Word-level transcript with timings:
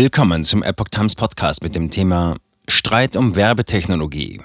Willkommen 0.00 0.44
zum 0.44 0.62
Epoch 0.62 0.90
Times 0.92 1.16
Podcast 1.16 1.64
mit 1.64 1.74
dem 1.74 1.90
Thema 1.90 2.36
Streit 2.68 3.16
um 3.16 3.34
Werbetechnologie. 3.34 4.40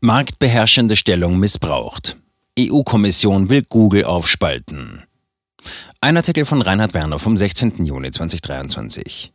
Marktbeherrschende 0.00 0.96
Stellung 0.96 1.38
missbraucht. 1.38 2.18
EU-Kommission 2.58 3.48
will 3.48 3.62
Google 3.70 4.04
aufspalten. 4.04 5.04
Ein 6.02 6.18
Artikel 6.18 6.44
von 6.44 6.60
Reinhard 6.60 6.92
Werner 6.92 7.18
vom 7.18 7.38
16. 7.38 7.86
Juni 7.86 8.10
2023. 8.10 9.32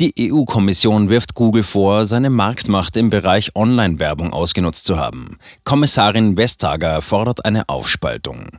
Die 0.00 0.32
EU-Kommission 0.32 1.08
wirft 1.08 1.34
Google 1.34 1.62
vor, 1.62 2.04
seine 2.04 2.30
Marktmacht 2.30 2.96
im 2.96 3.10
Bereich 3.10 3.54
Online-Werbung 3.54 4.32
ausgenutzt 4.32 4.86
zu 4.86 4.98
haben. 4.98 5.38
Kommissarin 5.62 6.36
Vestager 6.36 7.00
fordert 7.00 7.44
eine 7.44 7.68
Aufspaltung. 7.68 8.58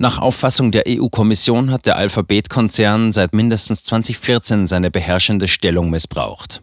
Nach 0.00 0.18
Auffassung 0.18 0.70
der 0.70 0.84
EU-Kommission 0.86 1.72
hat 1.72 1.86
der 1.86 1.96
Alphabet-Konzern 1.96 3.10
seit 3.10 3.34
mindestens 3.34 3.82
2014 3.82 4.68
seine 4.68 4.92
beherrschende 4.92 5.48
Stellung 5.48 5.90
missbraucht. 5.90 6.62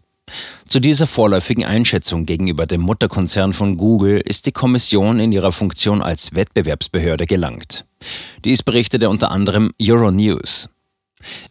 Zu 0.70 0.80
dieser 0.80 1.06
vorläufigen 1.06 1.66
Einschätzung 1.66 2.26
gegenüber 2.26 2.66
dem 2.66 2.80
Mutterkonzern 2.80 3.52
von 3.52 3.76
Google 3.76 4.22
ist 4.22 4.46
die 4.46 4.54
Kommission 4.54 5.20
in 5.20 5.34
ihrer 5.34 5.52
Funktion 5.52 6.02
als 6.02 6.34
Wettbewerbsbehörde 6.34 7.26
gelangt. 7.26 7.84
Dies 8.46 8.64
berichtete 8.64 9.10
unter 9.10 9.32
anderem 9.32 9.72
Euronews. 9.82 10.70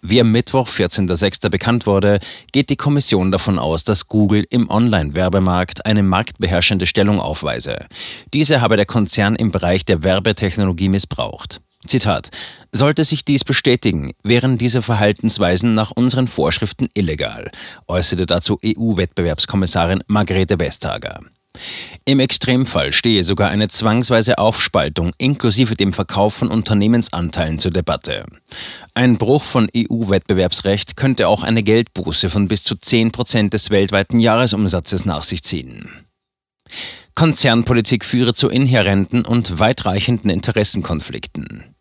Wie 0.01 0.21
am 0.23 0.33
Mittwoch, 0.33 0.69
14.06. 0.69 1.51
bekannt 1.51 1.87
wurde, 1.87 2.19
geht 2.53 2.71
die 2.71 2.77
Kommission 2.77 3.31
davon 3.31 3.59
aus, 3.59 3.85
dass 3.85 4.09
Google 4.09 4.47
im 4.49 4.71
Online-Werbemarkt 4.71 5.85
eine 5.85 6.03
marktbeherrschende 6.03 6.87
Stellung 6.87 7.21
aufweise. 7.21 7.87
Diese 8.33 8.63
habe 8.63 8.77
der 8.77 8.87
Konzern 8.87 9.37
im 9.37 9.51
Bereich 9.51 9.85
der 9.85 10.03
Werbetechnologie 10.03 10.89
missbraucht. 10.89 11.61
Zitat. 11.87 12.31
Sollte 12.73 13.05
sich 13.05 13.25
dies 13.25 13.45
bestätigen, 13.45 14.13
wären 14.23 14.59
diese 14.59 14.83
Verhaltensweisen 14.83 15.75
nach 15.75 15.91
unseren 15.91 16.27
Vorschriften 16.27 16.89
illegal, 16.95 17.51
äußerte 17.87 18.27
dazu 18.27 18.59
EU-Wettbewerbskommissarin 18.65 20.03
Margrethe 20.07 20.59
Vestager. 20.59 21.21
Im 22.05 22.21
Extremfall 22.21 22.93
stehe 22.93 23.23
sogar 23.23 23.51
eine 23.51 23.69
zwangsweise 23.69 24.39
Aufspaltung 24.39 25.13
inklusive 25.19 25.77
dem 25.77 25.93
Verkauf 25.93 26.35
von 26.35 26.49
Unternehmensanteilen 26.49 27.59
zur 27.59 27.71
Debatte. 27.71 28.27
Ein 28.95 29.17
Bruch 29.19 29.43
von 29.43 29.69
EU-Wettbewerbsrecht 29.75 30.97
könnte 30.97 31.29
auch 31.29 31.43
eine 31.43 31.63
Geldbuße 31.63 32.29
von 32.29 32.49
bis 32.49 32.65
zu 32.65 32.75
10 32.75 33.13
Prozent 33.13 33.55
des 33.55 33.71
weltweiten 33.71 34.19
Jahresumsatzes 34.19 35.05
nach 35.05 35.23
sich 35.23 35.43
ziehen. 35.45 35.89
Konzernpolitik 37.15 38.05
führe 38.05 38.35
zu 38.35 38.49
inhärenten 38.49 39.25
und 39.25 39.61
weitreichenden 39.61 40.31
Interessenkonflikten. 40.31 41.75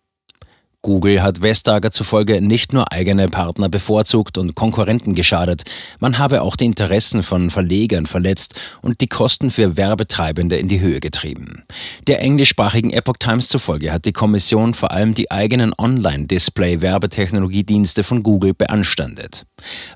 Google 0.86 1.24
hat 1.24 1.42
Vestager 1.42 1.92
zufolge 1.92 2.42
nicht 2.42 2.74
nur 2.74 2.92
eigene 2.92 3.30
Partner 3.30 3.70
bevorzugt 3.70 4.38
und 4.38 4.54
Konkurrenten 4.54 5.16
geschadet, 5.16 5.64
man 6.02 6.18
habe 6.18 6.42
auch 6.42 6.58
die 6.58 6.66
Interessen 6.66 7.24
von 7.24 7.50
Verlegern 7.50 8.06
verletzt 8.06 8.56
und 8.82 9.00
die 9.00 9.08
Kosten 9.08 9.50
für 9.50 9.78
Werbetreibende 9.78 10.58
in 10.58 10.68
die 10.68 10.82
Höhe 10.82 11.00
getrieben. 11.00 11.64
Der 12.08 12.20
englischsprachigen 12.20 12.92
Epoch 12.92 13.16
Times 13.18 13.48
zufolge 13.48 13.94
hat 13.94 14.04
die 14.04 14.12
Kommission 14.12 14.74
vor 14.74 14.92
allem 14.92 15.14
die 15.14 15.32
eigenen 15.32 15.72
Online-Display-Werbetechnologiedienste 15.78 18.04
von 18.04 18.22
Google 18.22 18.54
beanstandet. 18.54 19.46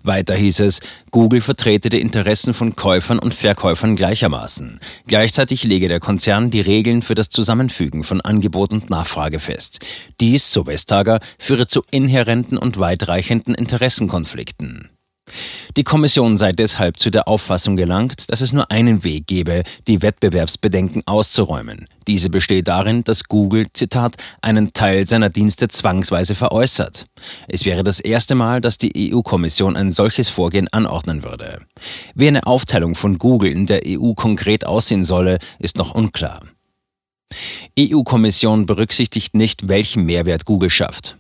Weiter 0.04 0.36
hieß 0.36 0.62
es, 0.62 0.80
Google 1.12 1.42
vertrete 1.42 1.90
die 1.90 2.00
Interessen 2.00 2.54
von 2.54 2.78
Käufern 2.78 3.20
und 3.20 3.34
Verkäufern 3.34 3.98
gleichermaßen. 3.98 4.80
Gleichzeitig 5.08 5.66
lege 5.66 5.90
der 5.90 6.00
Konzern 6.00 6.50
die 6.50 6.62
Regeln 6.62 7.02
für 7.02 7.16
das 7.16 7.28
Zusammenfügen 7.28 8.06
von 8.06 8.22
Angebot 8.22 8.72
und 8.72 8.90
Nachfrage 8.90 9.40
fest. 9.40 9.86
Dies, 10.22 10.50
so 10.50 10.66
Vestager, 10.78 11.20
führe 11.40 11.66
zu 11.66 11.82
inhärenten 11.90 12.56
und 12.60 12.80
weitreichenden 12.80 13.56
Interessenkonflikten. 13.56 14.90
Die 15.76 15.84
Kommission 15.84 16.38
sei 16.38 16.52
deshalb 16.52 17.00
zu 17.00 17.10
der 17.10 17.28
Auffassung 17.28 17.76
gelangt, 17.76 18.32
dass 18.32 18.42
es 18.42 18.54
nur 18.54 18.70
einen 18.72 19.04
Weg 19.04 19.26
gebe, 19.28 19.64
die 19.88 20.02
Wettbewerbsbedenken 20.04 21.02
auszuräumen. 21.06 21.88
Diese 22.08 22.30
besteht 22.30 22.68
darin, 22.68 23.04
dass 23.04 23.26
Google, 23.26 23.66
Zitat, 23.74 24.16
einen 24.42 24.72
Teil 24.72 25.08
seiner 25.08 25.30
Dienste 25.30 25.68
zwangsweise 25.68 26.36
veräußert. 26.36 27.06
Es 27.48 27.66
wäre 27.66 27.84
das 27.84 28.00
erste 28.00 28.36
Mal, 28.36 28.62
dass 28.62 28.78
die 28.78 29.12
EU-Kommission 29.12 29.76
ein 29.76 29.92
solches 29.92 30.30
Vorgehen 30.30 30.68
anordnen 30.70 31.24
würde. 31.24 31.62
Wie 32.14 32.28
eine 32.28 32.46
Aufteilung 32.46 32.94
von 32.94 33.18
Google 33.18 33.52
in 33.52 33.66
der 33.66 33.82
EU 33.86 34.14
konkret 34.14 34.66
aussehen 34.66 35.04
solle, 35.04 35.40
ist 35.60 35.78
noch 35.78 35.94
unklar. 35.96 36.42
EU-Kommission 37.78 38.66
berücksichtigt 38.66 39.36
nicht, 39.36 39.68
welchen 39.68 40.06
Mehrwert 40.06 40.46
Google 40.46 40.70
schafft. 40.70 41.18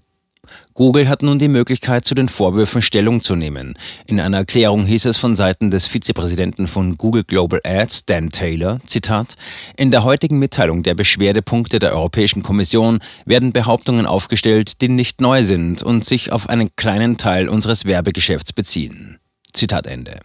Google 0.74 1.10
hat 1.10 1.24
nun 1.24 1.40
die 1.40 1.48
Möglichkeit, 1.48 2.06
zu 2.06 2.16
den 2.16 2.30
Vorwürfen 2.30 2.82
Stellung 2.82 3.22
zu 3.22 3.36
nehmen. 3.36 3.78
In 4.06 4.20
einer 4.20 4.38
Erklärung 4.38 4.86
hieß 4.86 5.06
es 5.06 5.18
von 5.18 5.36
Seiten 5.36 5.72
des 5.72 5.88
Vizepräsidenten 5.88 6.68
von 6.68 6.98
Google 6.98 7.24
Global 7.24 7.60
Ads, 7.64 8.06
Dan 8.06 8.30
Taylor, 8.30 8.80
Zitat, 8.86 9.36
In 9.76 9.92
der 9.92 10.04
heutigen 10.04 10.40
Mitteilung 10.40 10.84
der 10.84 10.94
Beschwerdepunkte 10.94 11.80
der 11.80 11.94
Europäischen 11.94 12.44
Kommission 12.44 13.00
werden 13.26 13.54
Behauptungen 13.54 14.06
aufgestellt, 14.06 14.82
die 14.82 14.90
nicht 14.90 15.20
neu 15.22 15.44
sind 15.44 15.82
und 15.82 16.06
sich 16.06 16.32
auf 16.32 16.48
einen 16.48 16.70
kleinen 16.76 17.18
Teil 17.18 17.50
unseres 17.50 17.86
Werbegeschäfts 17.86 18.54
beziehen. 18.54 19.18
Zitat 19.54 19.88
Ende. 19.88 20.20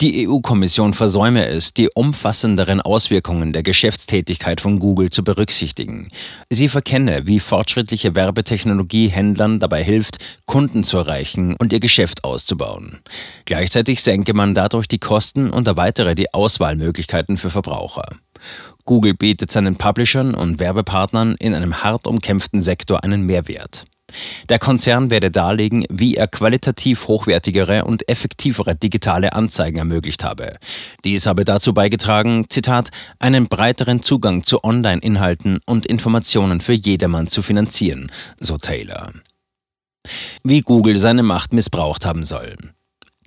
Die 0.00 0.26
EU-Kommission 0.28 0.92
versäume 0.92 1.46
es, 1.46 1.72
die 1.72 1.88
umfassenderen 1.94 2.80
Auswirkungen 2.80 3.52
der 3.52 3.62
Geschäftstätigkeit 3.62 4.60
von 4.60 4.80
Google 4.80 5.10
zu 5.10 5.22
berücksichtigen. 5.22 6.08
Sie 6.50 6.68
verkenne, 6.68 7.26
wie 7.26 7.38
fortschrittliche 7.38 8.14
Werbetechnologie 8.14 9.08
Händlern 9.08 9.60
dabei 9.60 9.84
hilft, 9.84 10.18
Kunden 10.46 10.82
zu 10.82 10.98
erreichen 10.98 11.54
und 11.58 11.72
ihr 11.72 11.80
Geschäft 11.80 12.24
auszubauen. 12.24 13.00
Gleichzeitig 13.44 14.02
senke 14.02 14.34
man 14.34 14.54
dadurch 14.54 14.88
die 14.88 14.98
Kosten 14.98 15.50
und 15.50 15.66
erweitere 15.66 16.14
die 16.14 16.34
Auswahlmöglichkeiten 16.34 17.36
für 17.36 17.50
Verbraucher. 17.50 18.16
Google 18.84 19.14
bietet 19.14 19.50
seinen 19.50 19.76
Publishern 19.76 20.34
und 20.34 20.58
Werbepartnern 20.58 21.36
in 21.38 21.54
einem 21.54 21.82
hart 21.82 22.06
umkämpften 22.06 22.60
Sektor 22.60 23.02
einen 23.02 23.22
Mehrwert. 23.22 23.84
Der 24.48 24.58
Konzern 24.58 25.10
werde 25.10 25.30
darlegen, 25.30 25.84
wie 25.90 26.16
er 26.16 26.26
qualitativ 26.26 27.08
hochwertigere 27.08 27.84
und 27.84 28.08
effektivere 28.08 28.74
digitale 28.74 29.32
Anzeigen 29.32 29.78
ermöglicht 29.78 30.24
habe. 30.24 30.52
Dies 31.04 31.26
habe 31.26 31.44
dazu 31.44 31.74
beigetragen, 31.74 32.46
Zitat, 32.48 32.90
einen 33.18 33.48
breiteren 33.48 34.02
Zugang 34.02 34.44
zu 34.44 34.62
Online-Inhalten 34.64 35.60
und 35.66 35.86
Informationen 35.86 36.60
für 36.60 36.74
jedermann 36.74 37.26
zu 37.26 37.42
finanzieren, 37.42 38.10
so 38.40 38.58
Taylor. 38.58 39.12
Wie 40.42 40.60
Google 40.60 40.98
seine 40.98 41.22
Macht 41.22 41.52
missbraucht 41.52 42.04
haben 42.04 42.24
soll. 42.24 42.56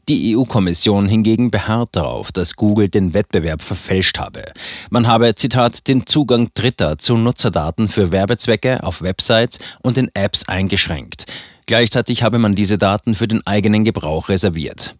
Die 0.09 0.37
EU-Kommission 0.37 1.09
hingegen 1.09 1.51
beharrt 1.51 1.89
darauf, 1.97 2.31
dass 2.31 2.55
Google 2.55 2.87
den 2.87 3.13
Wettbewerb 3.13 3.61
verfälscht 3.61 4.19
habe. 4.19 4.45
Man 4.89 5.05
habe, 5.05 5.35
Zitat, 5.35 5.87
den 5.89 6.07
Zugang 6.07 6.49
Dritter 6.53 6.97
zu 6.97 7.17
Nutzerdaten 7.17 7.89
für 7.89 8.13
Werbezwecke 8.13 8.83
auf 8.83 9.01
Websites 9.01 9.59
und 9.81 9.97
in 9.97 10.09
Apps 10.13 10.47
eingeschränkt. 10.47 11.25
Gleichzeitig 11.65 12.23
habe 12.23 12.39
man 12.39 12.55
diese 12.55 12.77
Daten 12.77 13.15
für 13.15 13.27
den 13.27 13.45
eigenen 13.45 13.83
Gebrauch 13.83 14.29
reserviert. 14.29 14.95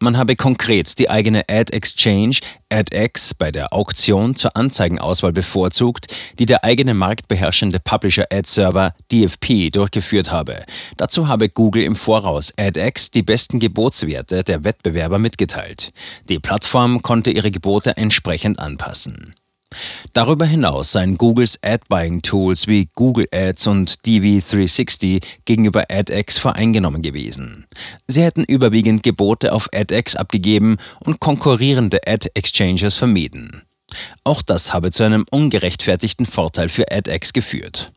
Man 0.00 0.16
habe 0.16 0.36
konkret 0.36 0.98
die 0.98 1.10
eigene 1.10 1.42
Ad 1.48 1.72
Exchange, 1.72 2.38
AdX, 2.70 3.34
bei 3.34 3.50
der 3.50 3.72
Auktion 3.72 4.36
zur 4.36 4.56
Anzeigenauswahl 4.56 5.32
bevorzugt, 5.32 6.14
die 6.38 6.46
der 6.46 6.64
eigene 6.64 6.94
marktbeherrschende 6.94 7.80
Publisher 7.80 8.26
Ad 8.30 8.48
Server 8.48 8.94
DFP 9.12 9.70
durchgeführt 9.70 10.30
habe. 10.30 10.62
Dazu 10.96 11.28
habe 11.28 11.48
Google 11.48 11.82
im 11.82 11.96
Voraus 11.96 12.52
AdX 12.56 13.10
die 13.10 13.22
besten 13.22 13.58
Gebotswerte 13.58 14.44
der 14.44 14.64
Wettbewerber 14.64 15.18
mitgeteilt. 15.18 15.90
Die 16.28 16.38
Plattform 16.38 17.02
konnte 17.02 17.30
ihre 17.30 17.50
Gebote 17.50 17.96
entsprechend 17.96 18.58
anpassen. 18.58 19.34
Darüber 20.12 20.46
hinaus 20.46 20.92
seien 20.92 21.18
Googles 21.18 21.58
Ad-Buying-Tools 21.62 22.66
wie 22.66 22.88
Google 22.94 23.28
Ads 23.32 23.66
und 23.66 23.90
DV360 24.04 25.22
gegenüber 25.44 25.84
AdX 25.90 26.38
voreingenommen 26.38 27.02
gewesen. 27.02 27.66
Sie 28.06 28.22
hätten 28.22 28.44
überwiegend 28.44 29.02
Gebote 29.02 29.52
auf 29.52 29.68
AdX 29.72 30.16
abgegeben 30.16 30.78
und 31.00 31.20
konkurrierende 31.20 32.00
Ad-Exchanges 32.06 32.94
vermieden. 32.94 33.62
Auch 34.24 34.42
das 34.42 34.72
habe 34.72 34.90
zu 34.90 35.04
einem 35.04 35.24
ungerechtfertigten 35.30 36.26
Vorteil 36.26 36.68
für 36.68 36.90
AdX 36.90 37.32
geführt. 37.32 37.92